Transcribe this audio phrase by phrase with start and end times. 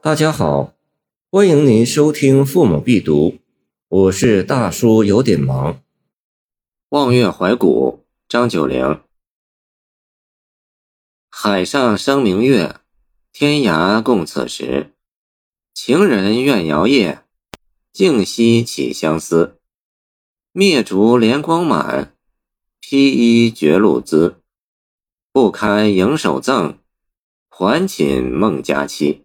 [0.00, 0.74] 大家好，
[1.28, 3.30] 欢迎您收听《父母必读》，
[3.88, 5.74] 我是大叔，有点忙。
[6.90, 9.00] 《望月怀古》张九龄。
[11.28, 12.76] 海上生明月，
[13.32, 14.94] 天涯共此时。
[15.74, 17.24] 情人怨遥夜，
[17.92, 19.58] 竟夕起相思。
[20.52, 22.14] 灭烛怜光满，
[22.78, 24.40] 披衣觉露滋。
[25.32, 26.78] 不堪盈手赠，
[27.48, 29.24] 还寝梦佳期。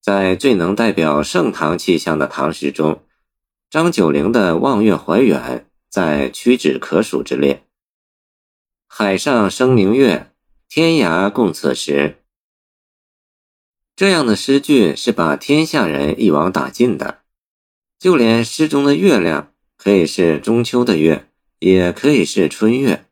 [0.00, 3.02] 在最能代表盛唐气象的唐诗中，
[3.68, 5.40] 张九龄的《望月怀远》
[5.90, 7.64] 在屈指可数之列。
[8.88, 10.32] 海上生明月，
[10.68, 12.16] 天涯共此时。
[13.94, 17.18] 这样的诗句是把天下人一网打尽的。
[17.98, 23.04] 就连诗中的月亮，可以是中秋的月，也可以是春月。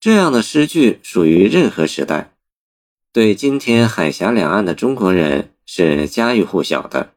[0.00, 2.32] 这样的诗句属于任何时代，
[3.12, 5.52] 对今天海峡两岸的中国人。
[5.72, 7.12] 是家喻户晓的。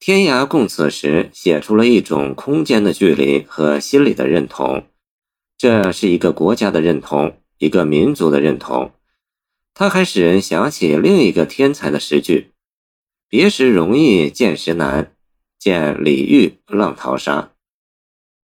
[0.00, 4.88] 天涯共此时，写出了一种空间的距离和心理的认同，
[5.56, 8.90] 这是一个国家的认同，一个民族的认同。
[9.72, 12.50] 它还使人想起另一个天才的诗句
[13.30, 15.14] ：“别时容易见时难，
[15.60, 17.40] 见李煜《浪淘沙》。”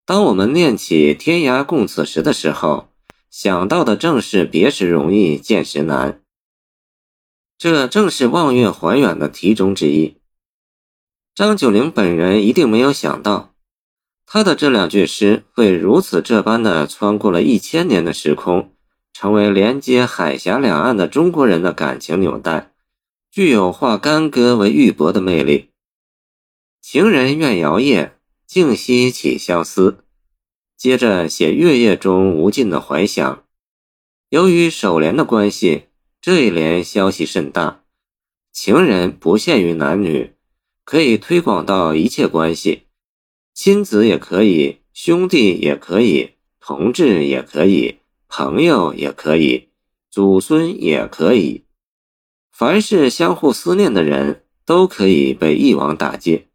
[0.06, 2.87] 当我们念起“天涯共此时”的时候，
[3.28, 6.20] 想到的正是“别时容易见时难”。
[7.56, 10.16] 这正是《望月怀远》的题中之一。
[11.34, 13.55] 张九龄本人一定没有想到，
[14.27, 18.72] 他的这两句诗会如此这般的穿过了一千年的时空，
[19.12, 22.72] 成为连接海峡两岸的中国人的感情纽带，
[23.30, 25.70] 具有化干戈为玉帛的魅力。
[26.82, 30.05] 情人怨遥夜，竟夕起相思。
[30.77, 33.44] 接着写月夜中无尽的怀想。
[34.28, 35.84] 由于首联的关系。
[36.27, 37.84] 这一联消息甚大，
[38.50, 40.33] 情人不限于男女，
[40.83, 42.84] 可以推广到一切关系，
[43.53, 49.69] 亲子也可以，兄弟也可以，同志也可以，朋友也可以，
[50.10, 51.65] 祖孙也可以，
[52.50, 56.47] 凡是相互思念的人都可以被一网打尽。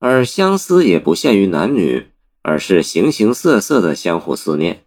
[0.00, 2.08] 而相思也不限于男女，
[2.42, 4.84] 而是形形色色的相互思念，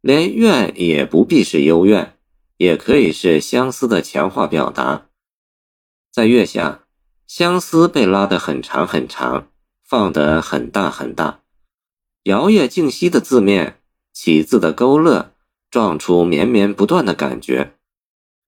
[0.00, 2.15] 连怨也不必是幽怨。
[2.58, 5.08] 也可以是相思的强化表达，
[6.10, 6.84] 在月下，
[7.26, 9.48] 相思被拉得很长很长，
[9.82, 11.42] 放得很大很大。
[12.22, 13.80] 摇曳静息的字面，
[14.12, 15.32] 起字的勾勒，
[15.70, 17.74] 撞出绵绵不断的感觉。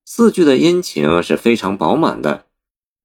[0.04, 2.47] 四句的阴情是非常饱满的。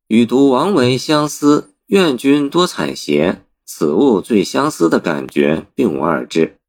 [0.08, 6.60] 与读王维相思，愿君多采撷，此物最相思的感觉并无二致。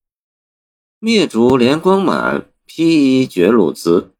[0.98, 4.13] 灭烛怜光满，披衣觉露滋。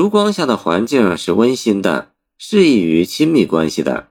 [0.00, 4.08] 烛光下的环境是温馨的，适宜于亲密关系的，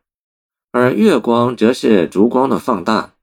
[0.72, 3.16] 而月光则是烛光的放大。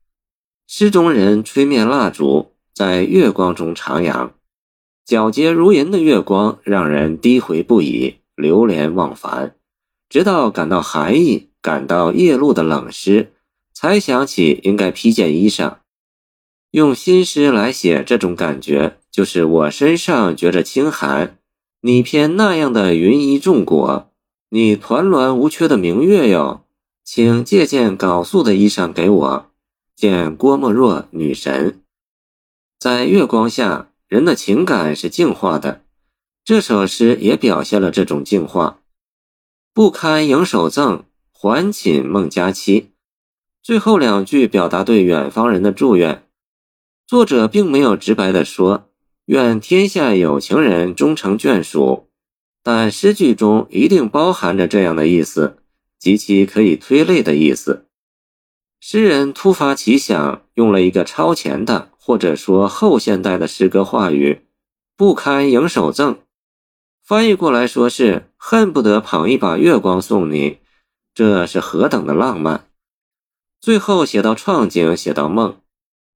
[0.67, 4.31] 诗中人吹灭蜡烛，在月光中徜徉，
[5.07, 9.55] 皎洁如银的月光让人低回不已，流连忘返，
[10.09, 13.33] 直到感到寒意，感到夜露的冷湿，
[13.73, 15.77] 才想起应该披件衣裳。
[16.73, 21.39] 用新诗来写这种感觉，就是我身上觉着清寒。
[21.87, 24.11] 你偏那样的云衣重裹，
[24.49, 26.65] 你团栾无缺的明月哟，
[27.05, 29.51] 请借件缟素的衣裳给我。
[29.95, 31.81] 见郭沫若女神，
[32.77, 35.83] 在月光下，人的情感是净化的。
[36.45, 38.81] 这首诗也表现了这种净化。
[39.73, 42.91] 不堪盈手赠，还寝梦佳期。
[43.63, 46.27] 最后两句表达对远方人的祝愿，
[47.07, 48.86] 作者并没有直白的说。
[49.27, 52.09] 愿天下有情人终成眷属，
[52.63, 55.59] 但诗句中一定包含着这样的意思，
[55.99, 57.87] 及其可以推类的意思。
[58.79, 64.43] 诗人突发奇想，用了一个超前的或者说后现代的诗歌话语
[64.97, 66.21] ，“不堪盈手赠”，
[67.03, 70.59] 翻译过来说是恨不得捧一把月光送你，
[71.13, 72.69] 这是何等的浪漫！
[73.61, 75.61] 最后写到创景，写到梦，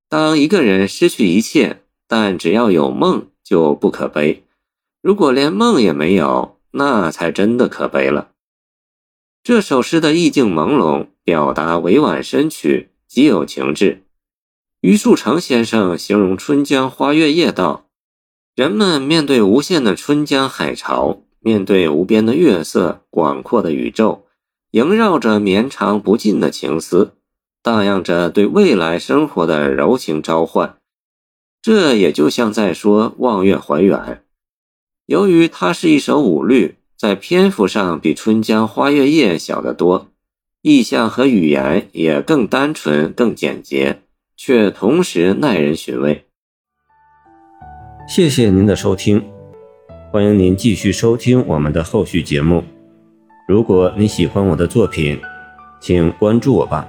[0.08, 1.82] 当一个人失去一切。
[2.10, 4.42] 但只要有梦，就不可悲；
[5.00, 8.32] 如果连梦也没有，那才真的可悲了。
[9.44, 14.02] 这首诗的意境朦胧，表达委婉深曲，极有情致。
[14.80, 17.86] 余树成先生形容春江花月夜道
[18.56, 24.26] ：“人们面对无限的春江海潮，面对无边的月色、广阔的宇宙，
[24.72, 27.12] 萦绕着绵长不尽的情思，
[27.62, 30.76] 荡漾着对未来生活的柔情召唤。”
[31.62, 33.98] 这也就像在说《望月怀远》，
[35.04, 40.08] 由于它是一首五律，在篇幅上比《春江花月夜》小得多，
[40.62, 44.00] 意象和语言也更单纯、更简洁，
[44.36, 46.24] 却同时耐人寻味。
[48.08, 49.22] 谢谢您的收听，
[50.10, 52.64] 欢迎您继续收听我们的后续节目。
[53.46, 55.20] 如果你喜欢我的作品，
[55.78, 56.88] 请关注我吧。